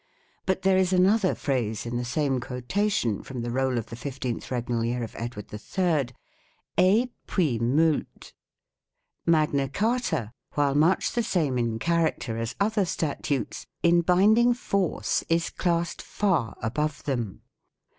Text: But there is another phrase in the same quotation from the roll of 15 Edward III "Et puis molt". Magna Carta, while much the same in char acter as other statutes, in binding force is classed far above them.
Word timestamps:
But 0.47 0.63
there 0.63 0.79
is 0.79 0.91
another 0.91 1.35
phrase 1.35 1.85
in 1.85 1.95
the 1.95 2.03
same 2.03 2.39
quotation 2.39 3.21
from 3.21 3.43
the 3.43 3.51
roll 3.51 3.77
of 3.77 3.85
15 3.85 4.41
Edward 4.49 5.53
III 5.53 6.05
"Et 6.75 7.09
puis 7.27 7.59
molt". 7.61 8.33
Magna 9.27 9.69
Carta, 9.69 10.31
while 10.55 10.73
much 10.73 11.11
the 11.11 11.21
same 11.21 11.59
in 11.59 11.77
char 11.77 12.09
acter 12.09 12.35
as 12.39 12.55
other 12.59 12.83
statutes, 12.83 13.67
in 13.83 14.01
binding 14.01 14.55
force 14.55 15.23
is 15.29 15.51
classed 15.51 16.01
far 16.01 16.55
above 16.63 17.03
them. 17.03 17.43